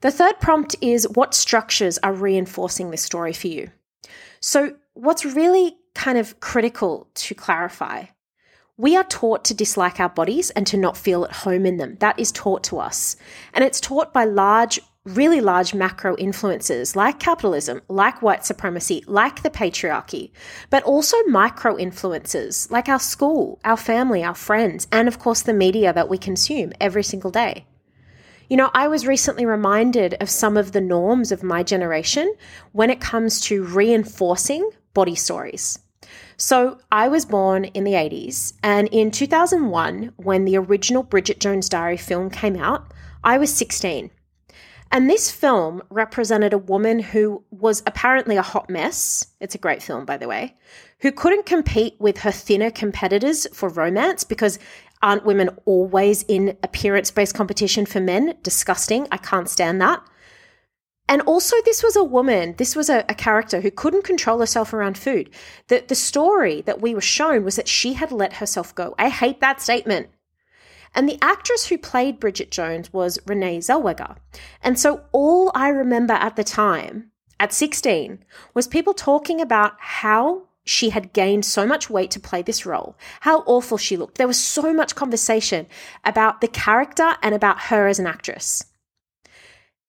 The 0.00 0.10
third 0.10 0.40
prompt 0.40 0.76
is 0.80 1.06
what 1.10 1.34
structures 1.34 1.98
are 1.98 2.14
reinforcing 2.14 2.90
this 2.90 3.02
story 3.02 3.34
for 3.34 3.48
you? 3.48 3.70
So, 4.40 4.76
what's 4.94 5.26
really 5.26 5.76
kind 5.94 6.16
of 6.16 6.40
critical 6.40 7.10
to 7.16 7.34
clarify 7.34 8.06
we 8.78 8.94
are 8.94 9.04
taught 9.04 9.44
to 9.44 9.54
dislike 9.54 10.00
our 10.00 10.08
bodies 10.08 10.50
and 10.50 10.66
to 10.66 10.76
not 10.76 10.96
feel 10.96 11.24
at 11.24 11.32
home 11.32 11.64
in 11.64 11.78
them. 11.78 11.96
That 12.00 12.18
is 12.18 12.30
taught 12.30 12.62
to 12.64 12.78
us. 12.78 13.16
And 13.54 13.64
it's 13.64 13.80
taught 13.80 14.12
by 14.12 14.24
large, 14.24 14.78
really 15.04 15.40
large 15.40 15.72
macro 15.72 16.14
influences 16.18 16.94
like 16.94 17.18
capitalism, 17.18 17.80
like 17.88 18.20
white 18.20 18.44
supremacy, 18.44 19.02
like 19.06 19.42
the 19.42 19.50
patriarchy, 19.50 20.30
but 20.68 20.82
also 20.82 21.16
micro 21.24 21.78
influences 21.78 22.70
like 22.70 22.88
our 22.88 22.98
school, 22.98 23.58
our 23.64 23.78
family, 23.78 24.22
our 24.22 24.34
friends, 24.34 24.86
and 24.92 25.08
of 25.08 25.18
course 25.18 25.40
the 25.40 25.54
media 25.54 25.92
that 25.94 26.10
we 26.10 26.18
consume 26.18 26.72
every 26.78 27.02
single 27.02 27.30
day. 27.30 27.64
You 28.50 28.58
know, 28.58 28.70
I 28.74 28.88
was 28.88 29.06
recently 29.06 29.46
reminded 29.46 30.14
of 30.20 30.30
some 30.30 30.56
of 30.56 30.72
the 30.72 30.80
norms 30.80 31.32
of 31.32 31.42
my 31.42 31.62
generation 31.62 32.32
when 32.72 32.90
it 32.90 33.00
comes 33.00 33.40
to 33.42 33.64
reinforcing 33.64 34.70
body 34.92 35.14
stories. 35.14 35.78
So 36.36 36.78
I 36.92 37.08
was 37.08 37.24
born 37.24 37.64
in 37.66 37.84
the 37.84 37.92
80s, 37.92 38.54
and 38.62 38.88
in 38.88 39.10
2001, 39.10 40.12
when 40.16 40.44
the 40.44 40.56
original 40.58 41.02
Bridget 41.02 41.40
Jones' 41.40 41.68
Diary 41.68 41.96
film 41.96 42.30
came 42.30 42.56
out, 42.56 42.92
I 43.24 43.38
was 43.38 43.52
16. 43.54 44.10
And 44.92 45.10
this 45.10 45.30
film 45.30 45.82
represented 45.90 46.52
a 46.52 46.58
woman 46.58 47.00
who 47.00 47.42
was 47.50 47.82
apparently 47.86 48.36
a 48.36 48.42
hot 48.42 48.70
mess. 48.70 49.26
It's 49.40 49.54
a 49.54 49.58
great 49.58 49.82
film, 49.82 50.04
by 50.04 50.16
the 50.16 50.28
way, 50.28 50.56
who 51.00 51.10
couldn't 51.10 51.46
compete 51.46 51.96
with 51.98 52.18
her 52.18 52.30
thinner 52.30 52.70
competitors 52.70 53.46
for 53.52 53.68
romance 53.68 54.22
because 54.22 54.58
aren't 55.02 55.26
women 55.26 55.50
always 55.64 56.22
in 56.24 56.56
appearance 56.62 57.10
based 57.10 57.34
competition 57.34 57.84
for 57.84 58.00
men? 58.00 58.36
Disgusting. 58.42 59.08
I 59.10 59.16
can't 59.16 59.48
stand 59.48 59.80
that. 59.82 60.06
And 61.08 61.22
also, 61.22 61.54
this 61.64 61.82
was 61.82 61.94
a 61.94 62.02
woman, 62.02 62.54
this 62.58 62.74
was 62.74 62.90
a, 62.90 63.04
a, 63.08 63.14
character 63.14 63.60
who 63.60 63.70
couldn't 63.70 64.02
control 64.02 64.40
herself 64.40 64.72
around 64.72 64.98
food. 64.98 65.30
The, 65.68 65.84
the 65.86 65.94
story 65.94 66.62
that 66.62 66.80
we 66.80 66.94
were 66.94 67.00
shown 67.00 67.44
was 67.44 67.56
that 67.56 67.68
she 67.68 67.92
had 67.92 68.10
let 68.10 68.34
herself 68.34 68.74
go. 68.74 68.94
I 68.98 69.08
hate 69.08 69.40
that 69.40 69.60
statement. 69.60 70.08
And 70.94 71.08
the 71.08 71.18
actress 71.22 71.66
who 71.66 71.78
played 71.78 72.18
Bridget 72.18 72.50
Jones 72.50 72.92
was 72.92 73.18
Renee 73.26 73.58
Zellweger. 73.58 74.16
And 74.62 74.78
so, 74.78 75.02
all 75.12 75.52
I 75.54 75.68
remember 75.68 76.14
at 76.14 76.34
the 76.34 76.44
time, 76.44 77.12
at 77.38 77.52
16, 77.52 78.24
was 78.54 78.66
people 78.66 78.94
talking 78.94 79.40
about 79.40 79.74
how 79.78 80.46
she 80.64 80.90
had 80.90 81.12
gained 81.12 81.44
so 81.44 81.64
much 81.64 81.88
weight 81.88 82.10
to 82.10 82.20
play 82.20 82.42
this 82.42 82.66
role, 82.66 82.96
how 83.20 83.40
awful 83.40 83.78
she 83.78 83.96
looked. 83.96 84.18
There 84.18 84.26
was 84.26 84.42
so 84.42 84.72
much 84.72 84.96
conversation 84.96 85.66
about 86.04 86.40
the 86.40 86.48
character 86.48 87.14
and 87.22 87.34
about 87.34 87.62
her 87.62 87.86
as 87.86 88.00
an 88.00 88.06
actress. 88.06 88.64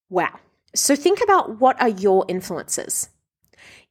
Wow. 0.10 0.40
So 0.76 0.96
think 0.96 1.22
about 1.22 1.60
what 1.60 1.80
are 1.82 1.90
your 1.90 2.26
influences. 2.28 3.10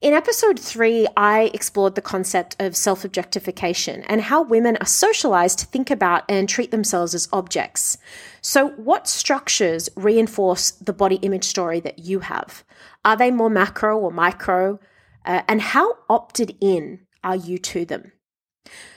In 0.02 0.12
episode 0.12 0.58
three, 0.60 1.06
I 1.16 1.50
explored 1.54 1.94
the 1.94 2.02
concept 2.02 2.54
of 2.60 2.76
self 2.76 3.04
objectification 3.04 4.02
and 4.02 4.20
how 4.20 4.42
women 4.42 4.76
are 4.76 4.86
socialized 4.86 5.58
to 5.60 5.66
think 5.66 5.90
about 5.90 6.24
and 6.28 6.48
treat 6.48 6.70
themselves 6.70 7.14
as 7.14 7.28
objects. 7.32 7.96
So, 8.42 8.68
what 8.72 9.08
structures 9.08 9.88
reinforce 9.96 10.72
the 10.72 10.92
body 10.92 11.16
image 11.16 11.44
story 11.44 11.80
that 11.80 12.00
you 12.00 12.20
have? 12.20 12.62
Are 13.06 13.16
they 13.16 13.30
more 13.30 13.48
macro 13.48 13.98
or 13.98 14.10
micro? 14.10 14.78
Uh, 15.24 15.42
and 15.48 15.60
how 15.60 15.96
opted 16.10 16.56
in 16.60 17.00
are 17.24 17.36
you 17.36 17.58
to 17.58 17.84
them? 17.86 18.12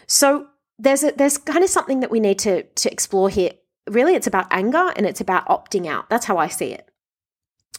So 0.05 0.47
there's 0.77 1.03
a, 1.03 1.11
there's 1.11 1.37
kind 1.37 1.63
of 1.63 1.69
something 1.69 1.99
that 1.99 2.11
we 2.11 2.19
need 2.19 2.39
to 2.39 2.63
to 2.63 2.91
explore 2.91 3.29
here. 3.29 3.51
Really, 3.87 4.15
it's 4.15 4.27
about 4.27 4.47
anger 4.51 4.91
and 4.95 5.05
it's 5.05 5.21
about 5.21 5.47
opting 5.47 5.87
out. 5.87 6.09
That's 6.09 6.25
how 6.25 6.37
I 6.37 6.47
see 6.47 6.73
it. 6.73 6.88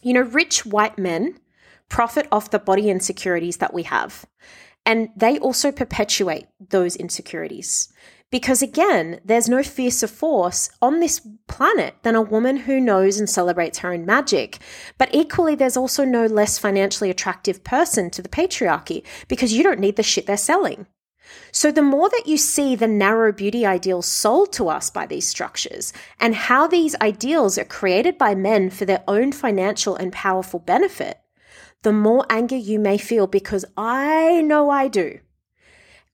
You 0.02 0.14
know, 0.14 0.22
rich 0.22 0.64
white 0.64 0.98
men 0.98 1.38
profit 1.88 2.26
off 2.32 2.50
the 2.50 2.58
body 2.58 2.88
insecurities 2.88 3.58
that 3.58 3.74
we 3.74 3.82
have. 3.84 4.24
And 4.86 5.10
they 5.14 5.38
also 5.38 5.70
perpetuate 5.70 6.46
those 6.70 6.96
insecurities. 6.96 7.92
Because 8.30 8.62
again, 8.62 9.20
there's 9.24 9.48
no 9.48 9.62
fiercer 9.62 10.06
force 10.06 10.70
on 10.80 11.00
this 11.00 11.20
planet 11.48 11.96
than 12.02 12.14
a 12.14 12.22
woman 12.22 12.58
who 12.58 12.80
knows 12.80 13.18
and 13.18 13.28
celebrates 13.28 13.80
her 13.80 13.92
own 13.92 14.06
magic. 14.06 14.58
But 14.98 15.12
equally, 15.12 15.56
there's 15.56 15.76
also 15.76 16.04
no 16.04 16.26
less 16.26 16.56
financially 16.56 17.10
attractive 17.10 17.64
person 17.64 18.08
to 18.10 18.22
the 18.22 18.28
patriarchy 18.28 19.04
because 19.26 19.52
you 19.52 19.64
don't 19.64 19.80
need 19.80 19.96
the 19.96 20.04
shit 20.04 20.26
they're 20.26 20.36
selling. 20.36 20.86
So, 21.52 21.72
the 21.72 21.82
more 21.82 22.08
that 22.08 22.26
you 22.26 22.36
see 22.36 22.76
the 22.76 22.86
narrow 22.86 23.32
beauty 23.32 23.66
ideals 23.66 24.06
sold 24.06 24.52
to 24.54 24.68
us 24.68 24.90
by 24.90 25.06
these 25.06 25.26
structures 25.26 25.92
and 26.18 26.34
how 26.34 26.66
these 26.66 26.94
ideals 27.00 27.58
are 27.58 27.64
created 27.64 28.18
by 28.18 28.34
men 28.34 28.70
for 28.70 28.84
their 28.84 29.02
own 29.08 29.32
financial 29.32 29.96
and 29.96 30.12
powerful 30.12 30.60
benefit, 30.60 31.18
the 31.82 31.92
more 31.92 32.26
anger 32.30 32.56
you 32.56 32.78
may 32.78 32.98
feel 32.98 33.26
because 33.26 33.64
I 33.76 34.42
know 34.42 34.70
I 34.70 34.88
do. 34.88 35.20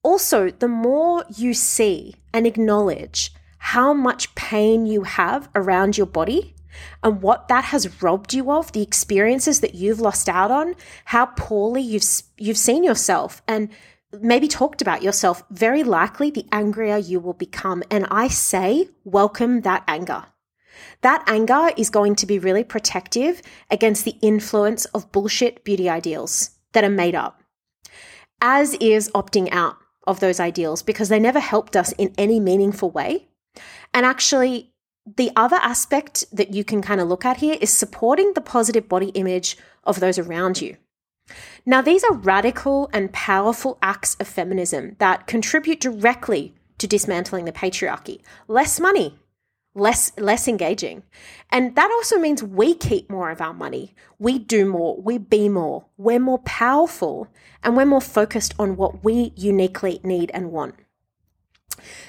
Also, 0.02 0.50
the 0.50 0.68
more 0.68 1.24
you 1.36 1.52
see 1.52 2.14
and 2.32 2.46
acknowledge 2.46 3.32
how 3.58 3.92
much 3.92 4.34
pain 4.36 4.86
you 4.86 5.02
have 5.02 5.48
around 5.54 5.98
your 5.98 6.06
body 6.06 6.54
and 7.02 7.20
what 7.22 7.48
that 7.48 7.64
has 7.64 8.00
robbed 8.02 8.32
you 8.32 8.50
of, 8.52 8.70
the 8.72 8.82
experiences 8.82 9.60
that 9.60 9.74
you've 9.74 10.00
lost 10.00 10.28
out 10.28 10.50
on, 10.50 10.74
how 11.06 11.26
poorly 11.26 11.82
you've 11.82 12.04
you've 12.38 12.56
seen 12.56 12.84
yourself 12.84 13.42
and 13.48 13.68
maybe 14.20 14.48
talked 14.48 14.82
about 14.82 15.02
yourself, 15.02 15.42
very 15.50 15.82
likely 15.82 16.30
the 16.30 16.46
angrier 16.52 16.96
you 16.96 17.20
will 17.20 17.34
become. 17.34 17.82
And 17.90 18.06
I 18.10 18.28
say, 18.28 18.88
welcome 19.04 19.62
that 19.62 19.84
anger. 19.86 20.26
That 21.02 21.24
anger 21.26 21.70
is 21.76 21.90
going 21.90 22.16
to 22.16 22.26
be 22.26 22.38
really 22.38 22.64
protective 22.64 23.42
against 23.70 24.04
the 24.04 24.16
influence 24.22 24.84
of 24.86 25.10
bullshit 25.12 25.64
beauty 25.64 25.88
ideals 25.88 26.50
that 26.72 26.84
are 26.84 26.90
made 26.90 27.14
up, 27.14 27.42
as 28.40 28.74
is 28.74 29.10
opting 29.14 29.48
out 29.52 29.76
of 30.06 30.20
those 30.20 30.40
ideals 30.40 30.82
because 30.82 31.08
they 31.08 31.18
never 31.18 31.40
helped 31.40 31.76
us 31.76 31.92
in 31.92 32.14
any 32.16 32.38
meaningful 32.40 32.90
way. 32.90 33.28
And 33.92 34.06
actually, 34.06 34.72
the 35.16 35.30
other 35.36 35.56
aspect 35.56 36.24
that 36.32 36.52
you 36.52 36.64
can 36.64 36.82
kind 36.82 37.00
of 37.00 37.08
look 37.08 37.24
at 37.24 37.38
here 37.38 37.56
is 37.60 37.72
supporting 37.72 38.32
the 38.34 38.40
positive 38.40 38.88
body 38.88 39.08
image 39.10 39.56
of 39.84 40.00
those 40.00 40.18
around 40.18 40.60
you. 40.60 40.76
Now, 41.64 41.82
these 41.82 42.04
are 42.04 42.14
radical 42.14 42.88
and 42.92 43.12
powerful 43.12 43.78
acts 43.82 44.16
of 44.20 44.28
feminism 44.28 44.96
that 44.98 45.26
contribute 45.26 45.80
directly 45.80 46.54
to 46.78 46.86
dismantling 46.86 47.44
the 47.44 47.52
patriarchy. 47.52 48.20
Less 48.48 48.78
money, 48.78 49.18
less 49.74 50.12
less 50.16 50.48
engaging. 50.48 51.02
And 51.50 51.74
that 51.76 51.90
also 51.90 52.18
means 52.18 52.42
we 52.42 52.74
keep 52.74 53.10
more 53.10 53.30
of 53.30 53.40
our 53.40 53.54
money. 53.54 53.94
We 54.18 54.38
do 54.38 54.66
more, 54.66 55.00
we 55.00 55.18
be 55.18 55.48
more. 55.48 55.86
We're 55.96 56.20
more 56.20 56.38
powerful 56.40 57.28
and 57.62 57.76
we're 57.76 57.86
more 57.86 58.00
focused 58.00 58.54
on 58.58 58.76
what 58.76 59.04
we 59.04 59.32
uniquely 59.36 60.00
need 60.02 60.30
and 60.32 60.52
want. 60.52 60.76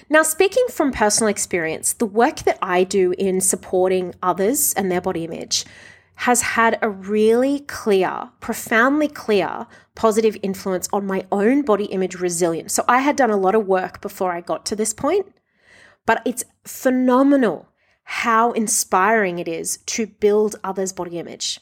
Now, 0.09 0.24
speaking 0.24 0.65
from 0.71 0.91
personal 0.91 1.29
experience, 1.29 1.93
the 1.93 2.05
work 2.05 2.38
that 2.43 2.57
I 2.62 2.83
do 2.83 3.13
in 3.17 3.41
supporting 3.41 4.15
others 4.24 4.74
and 4.74 4.89
their 4.89 5.01
body 5.01 5.25
image 5.25 5.65
has 6.17 6.41
had 6.41 6.79
a 6.81 6.89
really 6.89 7.59
clear, 7.62 8.29
profoundly 8.39 9.07
clear 9.07 9.67
positive 9.93 10.36
influence 10.41 10.89
on 10.91 11.05
my 11.05 11.24
own 11.31 11.62
body 11.62 11.86
image 11.86 12.15
resilience. 12.15 12.74
So 12.74 12.83
I 12.88 13.00
had 13.00 13.15
done 13.15 13.29
a 13.29 13.38
lot 13.38 13.53
of 13.53 13.67
work 13.67 14.01
before 14.01 14.31
I 14.31 14.41
got 14.41 14.65
to 14.65 14.75
this 14.75 14.93
point, 14.93 15.27
but 16.07 16.24
it's 16.25 16.43
phenomenal 16.65 17.69
how 18.03 18.51
inspiring 18.53 19.38
it 19.38 19.47
is 19.47 19.77
to 19.86 20.07
build 20.07 20.55
others' 20.63 20.91
body 20.91 21.19
image. 21.19 21.59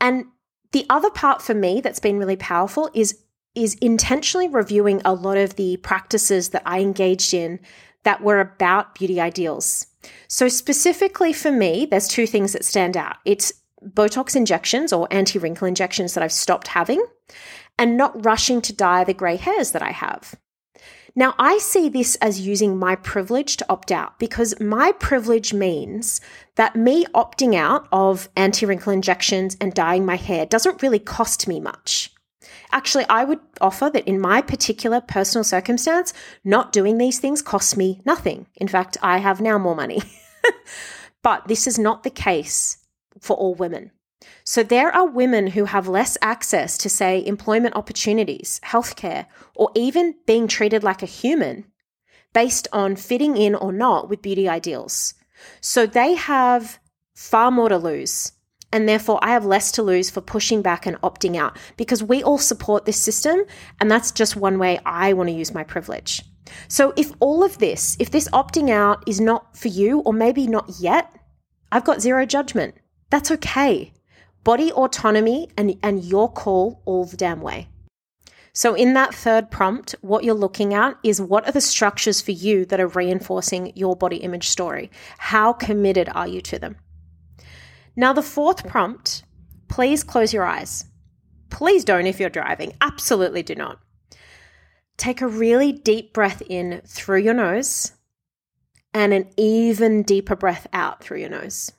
And 0.00 0.26
the 0.72 0.84
other 0.90 1.10
part 1.10 1.40
for 1.40 1.54
me 1.54 1.80
that's 1.80 2.00
been 2.00 2.18
really 2.18 2.36
powerful 2.36 2.90
is 2.92 3.22
is 3.54 3.74
intentionally 3.80 4.48
reviewing 4.48 5.00
a 5.04 5.14
lot 5.14 5.38
of 5.38 5.56
the 5.56 5.78
practices 5.78 6.50
that 6.50 6.62
I 6.66 6.80
engaged 6.80 7.32
in 7.32 7.58
that 8.02 8.20
were 8.20 8.40
about 8.40 8.94
beauty 8.96 9.18
ideals. 9.18 9.86
So 10.28 10.48
specifically 10.48 11.32
for 11.32 11.50
me, 11.50 11.86
there's 11.86 12.06
two 12.06 12.26
things 12.26 12.52
that 12.52 12.64
stand 12.66 12.98
out. 12.98 13.16
It's 13.24 13.52
Botox 13.88 14.34
injections 14.34 14.92
or 14.92 15.08
anti 15.10 15.38
wrinkle 15.38 15.66
injections 15.66 16.14
that 16.14 16.22
I've 16.22 16.32
stopped 16.32 16.68
having, 16.68 17.04
and 17.78 17.96
not 17.96 18.24
rushing 18.24 18.60
to 18.62 18.72
dye 18.72 19.04
the 19.04 19.14
grey 19.14 19.36
hairs 19.36 19.72
that 19.72 19.82
I 19.82 19.90
have. 19.90 20.34
Now, 21.18 21.34
I 21.38 21.56
see 21.56 21.88
this 21.88 22.16
as 22.16 22.46
using 22.46 22.76
my 22.76 22.94
privilege 22.94 23.56
to 23.56 23.66
opt 23.70 23.90
out 23.90 24.18
because 24.18 24.60
my 24.60 24.92
privilege 24.92 25.54
means 25.54 26.20
that 26.56 26.76
me 26.76 27.06
opting 27.14 27.54
out 27.54 27.88
of 27.90 28.28
anti 28.36 28.66
wrinkle 28.66 28.92
injections 28.92 29.56
and 29.58 29.72
dyeing 29.72 30.04
my 30.04 30.16
hair 30.16 30.44
doesn't 30.44 30.82
really 30.82 30.98
cost 30.98 31.48
me 31.48 31.58
much. 31.58 32.12
Actually, 32.70 33.06
I 33.08 33.24
would 33.24 33.40
offer 33.62 33.88
that 33.88 34.06
in 34.06 34.20
my 34.20 34.42
particular 34.42 35.00
personal 35.00 35.44
circumstance, 35.44 36.12
not 36.44 36.72
doing 36.72 36.98
these 36.98 37.18
things 37.18 37.40
costs 37.40 37.76
me 37.76 38.02
nothing. 38.04 38.46
In 38.56 38.68
fact, 38.68 38.98
I 39.02 39.18
have 39.18 39.40
now 39.40 39.56
more 39.56 39.74
money. 39.74 40.02
but 41.22 41.48
this 41.48 41.66
is 41.66 41.78
not 41.78 42.02
the 42.02 42.10
case 42.10 42.76
for 43.20 43.36
all 43.36 43.54
women. 43.54 43.90
So 44.44 44.62
there 44.62 44.94
are 44.94 45.06
women 45.06 45.48
who 45.48 45.66
have 45.66 45.88
less 45.88 46.16
access 46.22 46.78
to, 46.78 46.88
say, 46.88 47.24
employment 47.24 47.76
opportunities, 47.76 48.60
healthcare, 48.64 49.26
or 49.54 49.70
even 49.74 50.14
being 50.26 50.48
treated 50.48 50.82
like 50.82 51.02
a 51.02 51.06
human 51.06 51.66
based 52.32 52.68
on 52.72 52.96
fitting 52.96 53.36
in 53.36 53.54
or 53.54 53.72
not 53.72 54.08
with 54.08 54.22
beauty 54.22 54.48
ideals. 54.48 55.14
So 55.60 55.86
they 55.86 56.14
have 56.14 56.78
far 57.14 57.50
more 57.50 57.68
to 57.68 57.78
lose. 57.78 58.32
And 58.72 58.88
therefore, 58.88 59.18
I 59.22 59.30
have 59.30 59.46
less 59.46 59.72
to 59.72 59.82
lose 59.82 60.10
for 60.10 60.20
pushing 60.20 60.60
back 60.60 60.86
and 60.86 61.00
opting 61.00 61.36
out 61.36 61.56
because 61.76 62.02
we 62.02 62.22
all 62.22 62.38
support 62.38 62.84
this 62.84 63.00
system. 63.00 63.44
And 63.80 63.90
that's 63.90 64.10
just 64.10 64.36
one 64.36 64.58
way 64.58 64.80
I 64.84 65.12
want 65.12 65.28
to 65.28 65.34
use 65.34 65.54
my 65.54 65.64
privilege. 65.64 66.22
So, 66.68 66.92
if 66.96 67.12
all 67.20 67.42
of 67.42 67.58
this, 67.58 67.96
if 67.98 68.10
this 68.10 68.28
opting 68.30 68.70
out 68.70 69.02
is 69.06 69.20
not 69.20 69.56
for 69.56 69.68
you, 69.68 70.00
or 70.00 70.12
maybe 70.12 70.46
not 70.46 70.68
yet, 70.78 71.10
I've 71.72 71.84
got 71.84 72.02
zero 72.02 72.26
judgment. 72.26 72.74
That's 73.10 73.30
okay. 73.30 73.92
Body 74.44 74.72
autonomy 74.72 75.48
and, 75.56 75.76
and 75.82 76.04
your 76.04 76.30
call 76.32 76.82
all 76.84 77.04
the 77.04 77.16
damn 77.16 77.40
way. 77.40 77.68
So, 78.52 78.74
in 78.74 78.94
that 78.94 79.14
third 79.14 79.50
prompt, 79.50 79.94
what 80.00 80.24
you're 80.24 80.34
looking 80.34 80.72
at 80.72 80.96
is 81.02 81.20
what 81.20 81.46
are 81.46 81.52
the 81.52 81.60
structures 81.60 82.22
for 82.22 82.30
you 82.30 82.64
that 82.66 82.80
are 82.80 82.88
reinforcing 82.88 83.72
your 83.74 83.94
body 83.96 84.16
image 84.16 84.48
story? 84.48 84.90
How 85.18 85.52
committed 85.52 86.08
are 86.14 86.26
you 86.26 86.40
to 86.42 86.58
them? 86.58 86.76
Now, 87.96 88.14
the 88.14 88.22
fourth 88.22 88.66
prompt, 88.66 89.24
please 89.68 90.02
close 90.02 90.32
your 90.32 90.44
eyes. 90.44 90.86
Please 91.50 91.84
don't 91.84 92.06
if 92.06 92.18
you're 92.18 92.30
driving. 92.30 92.72
Absolutely 92.80 93.42
do 93.42 93.54
not. 93.54 93.78
Take 94.96 95.20
a 95.20 95.28
really 95.28 95.72
deep 95.72 96.14
breath 96.14 96.42
in 96.48 96.80
through 96.86 97.20
your 97.20 97.34
nose 97.34 97.92
and 98.94 99.12
an 99.12 99.28
even 99.36 100.02
deeper 100.02 100.34
breath 100.34 100.66
out 100.72 101.02
through 101.02 101.20
your 101.20 101.28
nose. 101.28 101.72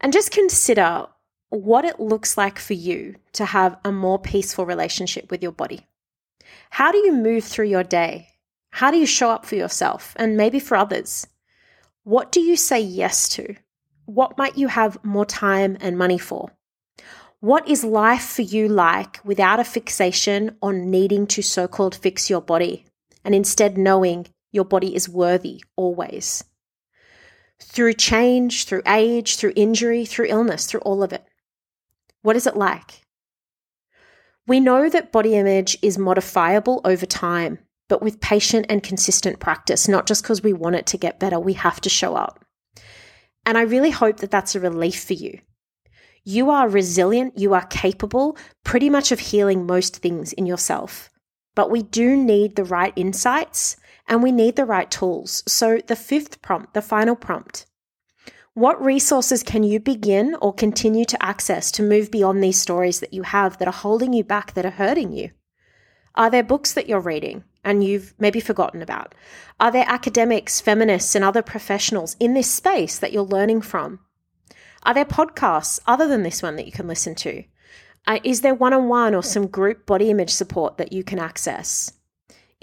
And 0.00 0.12
just 0.12 0.30
consider 0.30 1.06
what 1.48 1.84
it 1.84 2.00
looks 2.00 2.36
like 2.36 2.58
for 2.58 2.74
you 2.74 3.16
to 3.32 3.44
have 3.44 3.78
a 3.84 3.92
more 3.92 4.18
peaceful 4.18 4.66
relationship 4.66 5.30
with 5.30 5.42
your 5.42 5.52
body. 5.52 5.86
How 6.70 6.92
do 6.92 6.98
you 6.98 7.12
move 7.12 7.44
through 7.44 7.66
your 7.66 7.84
day? 7.84 8.28
How 8.70 8.90
do 8.90 8.98
you 8.98 9.06
show 9.06 9.30
up 9.30 9.46
for 9.46 9.54
yourself 9.54 10.14
and 10.16 10.36
maybe 10.36 10.60
for 10.60 10.76
others? 10.76 11.26
What 12.04 12.30
do 12.30 12.40
you 12.40 12.56
say 12.56 12.80
yes 12.80 13.28
to? 13.30 13.56
What 14.04 14.38
might 14.38 14.58
you 14.58 14.68
have 14.68 15.02
more 15.04 15.24
time 15.24 15.76
and 15.80 15.98
money 15.98 16.18
for? 16.18 16.50
What 17.40 17.68
is 17.68 17.84
life 17.84 18.24
for 18.24 18.42
you 18.42 18.68
like 18.68 19.20
without 19.24 19.60
a 19.60 19.64
fixation 19.64 20.56
on 20.62 20.90
needing 20.90 21.26
to 21.28 21.42
so 21.42 21.68
called 21.68 21.94
fix 21.94 22.30
your 22.30 22.40
body 22.40 22.84
and 23.24 23.34
instead 23.34 23.76
knowing 23.76 24.26
your 24.52 24.64
body 24.64 24.94
is 24.94 25.08
worthy 25.08 25.62
always? 25.76 26.44
Through 27.60 27.94
change, 27.94 28.64
through 28.64 28.82
age, 28.86 29.36
through 29.36 29.52
injury, 29.56 30.04
through 30.04 30.26
illness, 30.28 30.66
through 30.66 30.80
all 30.80 31.02
of 31.02 31.12
it. 31.12 31.24
What 32.22 32.36
is 32.36 32.46
it 32.46 32.56
like? 32.56 33.02
We 34.46 34.60
know 34.60 34.88
that 34.88 35.12
body 35.12 35.34
image 35.34 35.76
is 35.82 35.98
modifiable 35.98 36.80
over 36.84 37.06
time, 37.06 37.58
but 37.88 38.02
with 38.02 38.20
patient 38.20 38.66
and 38.68 38.82
consistent 38.82 39.40
practice, 39.40 39.88
not 39.88 40.06
just 40.06 40.22
because 40.22 40.42
we 40.42 40.52
want 40.52 40.76
it 40.76 40.86
to 40.86 40.98
get 40.98 41.18
better, 41.18 41.38
we 41.38 41.54
have 41.54 41.80
to 41.82 41.88
show 41.88 42.14
up. 42.14 42.44
And 43.44 43.56
I 43.56 43.62
really 43.62 43.90
hope 43.90 44.18
that 44.18 44.30
that's 44.30 44.54
a 44.54 44.60
relief 44.60 45.04
for 45.04 45.14
you. 45.14 45.40
You 46.24 46.50
are 46.50 46.68
resilient, 46.68 47.38
you 47.38 47.54
are 47.54 47.66
capable 47.66 48.36
pretty 48.64 48.90
much 48.90 49.12
of 49.12 49.20
healing 49.20 49.66
most 49.66 49.96
things 49.96 50.32
in 50.32 50.46
yourself. 50.46 51.08
But 51.54 51.70
we 51.70 51.82
do 51.82 52.16
need 52.16 52.56
the 52.56 52.64
right 52.64 52.92
insights 52.96 53.76
and 54.08 54.22
we 54.22 54.32
need 54.32 54.56
the 54.56 54.64
right 54.64 54.90
tools. 54.90 55.42
So, 55.46 55.78
the 55.86 55.96
fifth 55.96 56.42
prompt, 56.42 56.74
the 56.74 56.82
final 56.82 57.16
prompt 57.16 57.66
what 58.54 58.82
resources 58.82 59.42
can 59.42 59.64
you 59.64 59.78
begin 59.78 60.34
or 60.40 60.50
continue 60.50 61.04
to 61.04 61.22
access 61.22 61.70
to 61.70 61.82
move 61.82 62.10
beyond 62.10 62.42
these 62.42 62.58
stories 62.58 63.00
that 63.00 63.12
you 63.12 63.22
have 63.22 63.58
that 63.58 63.68
are 63.68 63.70
holding 63.70 64.14
you 64.14 64.24
back, 64.24 64.54
that 64.54 64.64
are 64.64 64.70
hurting 64.70 65.12
you? 65.12 65.30
Are 66.14 66.30
there 66.30 66.42
books 66.42 66.72
that 66.72 66.88
you're 66.88 66.98
reading? 66.98 67.44
and 67.66 67.82
you've 67.82 68.14
maybe 68.18 68.40
forgotten 68.40 68.80
about? 68.80 69.14
Are 69.58 69.72
there 69.72 69.84
academics, 69.88 70.60
feminists, 70.60 71.14
and 71.16 71.24
other 71.24 71.42
professionals 71.42 72.16
in 72.20 72.32
this 72.32 72.50
space 72.50 72.98
that 73.00 73.12
you're 73.12 73.24
learning 73.24 73.62
from? 73.62 73.98
Are 74.84 74.94
there 74.94 75.04
podcasts 75.04 75.80
other 75.84 76.06
than 76.06 76.22
this 76.22 76.42
one 76.42 76.54
that 76.56 76.66
you 76.66 76.72
can 76.72 76.86
listen 76.86 77.16
to? 77.16 77.42
Uh, 78.06 78.20
is 78.22 78.42
there 78.42 78.54
one 78.54 78.72
on 78.72 78.88
one 78.88 79.16
or 79.16 79.22
some 79.22 79.48
group 79.48 79.84
body 79.84 80.10
image 80.10 80.30
support 80.30 80.78
that 80.78 80.92
you 80.92 81.02
can 81.02 81.18
access? 81.18 81.92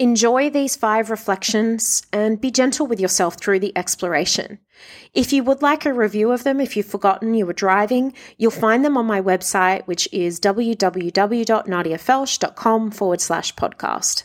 Enjoy 0.00 0.50
these 0.50 0.74
five 0.74 1.08
reflections 1.08 2.04
and 2.12 2.40
be 2.40 2.50
gentle 2.50 2.88
with 2.88 2.98
yourself 2.98 3.38
through 3.38 3.60
the 3.60 3.78
exploration. 3.78 4.58
If 5.12 5.32
you 5.32 5.44
would 5.44 5.62
like 5.62 5.86
a 5.86 5.92
review 5.92 6.32
of 6.32 6.42
them, 6.42 6.60
if 6.60 6.76
you've 6.76 6.84
forgotten 6.84 7.34
you 7.34 7.46
were 7.46 7.52
driving, 7.52 8.12
you'll 8.36 8.50
find 8.50 8.84
them 8.84 8.96
on 8.96 9.06
my 9.06 9.20
website, 9.20 9.86
which 9.86 10.08
is 10.10 10.40
www.nadiafelsch.com 10.40 12.90
forward 12.90 13.20
slash 13.20 13.54
podcast. 13.54 14.24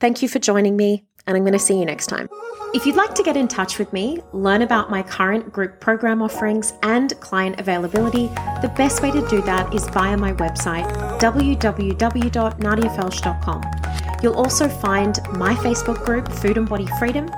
Thank 0.00 0.22
you 0.22 0.28
for 0.28 0.38
joining 0.38 0.78
me, 0.78 1.04
and 1.26 1.36
I'm 1.36 1.42
going 1.42 1.52
to 1.52 1.58
see 1.58 1.78
you 1.78 1.84
next 1.84 2.06
time. 2.06 2.30
If 2.72 2.86
you'd 2.86 2.96
like 2.96 3.14
to 3.16 3.22
get 3.22 3.36
in 3.36 3.46
touch 3.46 3.78
with 3.78 3.92
me, 3.92 4.22
learn 4.32 4.62
about 4.62 4.90
my 4.90 5.02
current 5.02 5.52
group 5.52 5.80
program 5.80 6.22
offerings 6.22 6.72
and 6.82 7.12
client 7.20 7.60
availability, 7.60 8.28
the 8.62 8.72
best 8.74 9.02
way 9.02 9.10
to 9.10 9.28
do 9.28 9.42
that 9.42 9.74
is 9.74 9.86
via 9.88 10.16
my 10.16 10.32
website, 10.32 10.90
www.nadiafelsch.com. 11.20 14.09
You'll 14.22 14.34
also 14.34 14.68
find 14.68 15.18
my 15.32 15.54
Facebook 15.54 16.04
group, 16.04 16.30
Food 16.30 16.58
and 16.58 16.68
Body 16.68 16.86
Freedom, 16.98 17.30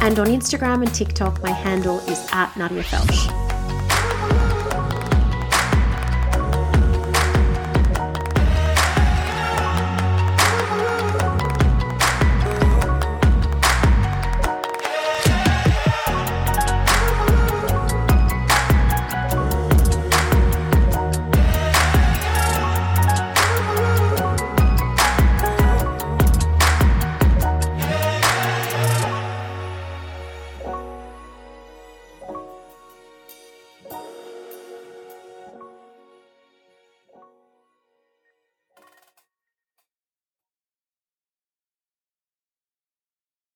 and 0.00 0.18
on 0.18 0.26
Instagram 0.26 0.82
and 0.82 0.94
TikTok, 0.94 1.42
my 1.42 1.50
handle 1.50 2.00
is 2.00 2.28
at 2.32 2.54
Nadia 2.56 2.82
Felsch. 2.82 3.45